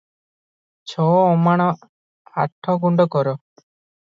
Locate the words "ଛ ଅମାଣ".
0.93-1.67